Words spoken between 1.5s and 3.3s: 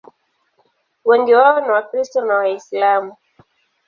ni Wakristo na Waislamu.